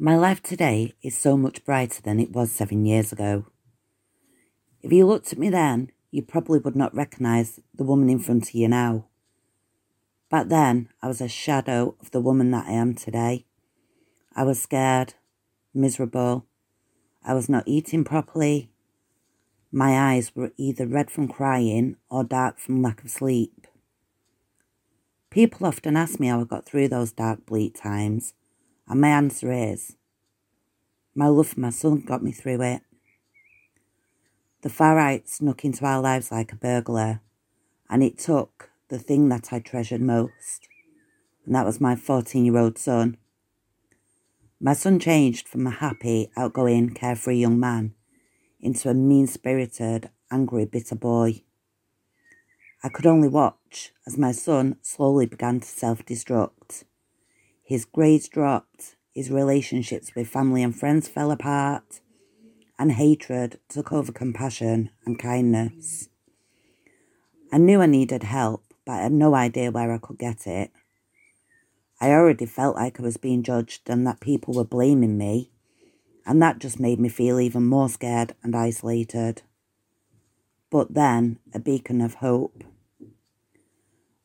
[0.00, 3.46] My life today is so much brighter than it was seven years ago.
[4.80, 8.48] If you looked at me then, you probably would not recognise the woman in front
[8.48, 9.06] of you now.
[10.30, 13.46] Back then, I was a shadow of the woman that I am today.
[14.36, 15.14] I was scared,
[15.74, 16.46] miserable.
[17.24, 18.70] I was not eating properly.
[19.72, 23.66] My eyes were either red from crying or dark from lack of sleep.
[25.28, 28.34] People often ask me how I got through those dark, bleak times,
[28.88, 29.96] and my answer is
[31.14, 32.82] my love for my son got me through it.
[34.62, 37.20] The far right snuck into our lives like a burglar,
[37.90, 40.68] and it took the thing that I treasured most,
[41.44, 43.16] and that was my 14 year old son.
[44.60, 47.94] My son changed from a happy, outgoing, carefree young man
[48.60, 51.42] into a mean spirited, angry, bitter boy.
[52.82, 56.84] I could only watch as my son slowly began to self destruct.
[57.68, 62.00] His grades dropped, his relationships with family and friends fell apart,
[62.78, 66.08] and hatred took over compassion and kindness.
[67.52, 70.70] I knew I needed help, but I had no idea where I could get it.
[72.00, 75.50] I already felt like I was being judged and that people were blaming me,
[76.24, 79.42] and that just made me feel even more scared and isolated
[80.70, 82.64] but then a beacon of hope.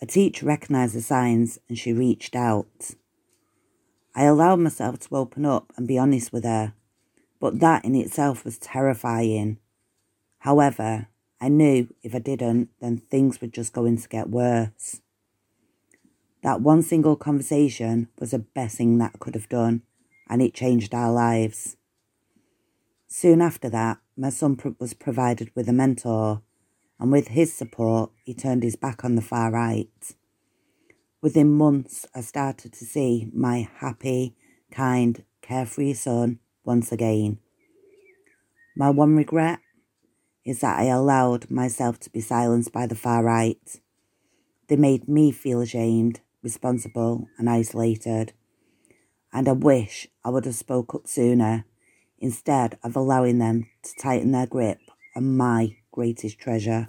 [0.00, 2.92] A teacher recognised the signs and she reached out.
[4.20, 6.74] I allowed myself to open up and be honest with her,
[7.40, 9.56] but that in itself was terrifying.
[10.40, 11.08] However,
[11.40, 15.00] I knew if I didn't, then things were just going to get worse.
[16.42, 19.84] That one single conversation was the best thing that I could have done,
[20.28, 21.78] and it changed our lives.
[23.06, 26.42] Soon after that, my son was provided with a mentor,
[26.98, 30.14] and with his support, he turned his back on the far right.
[31.22, 34.34] Within months, I started to see my happy,
[34.70, 37.38] kind, carefree son once again.
[38.74, 39.58] My one regret
[40.46, 43.80] is that I allowed myself to be silenced by the far right.
[44.68, 48.32] They made me feel ashamed, responsible, and isolated.
[49.30, 51.66] And I wish I would have spoke up sooner
[52.18, 54.78] instead of allowing them to tighten their grip
[55.14, 56.86] on my greatest treasure.